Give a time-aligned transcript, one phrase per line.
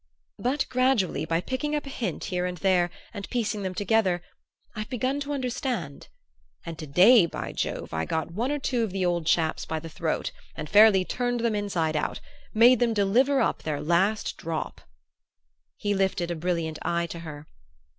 [0.39, 4.23] But gradually, by picking up a hint here and there, and piecing them together,
[4.75, 6.07] I've begun to understand;
[6.65, 9.77] and to day, by Jove, I got one or two of the old chaps by
[9.79, 12.19] the throat and fairly turned them inside out
[12.51, 14.81] made them deliver up their last drop."
[15.77, 17.45] He lifted a brilliant eye to her.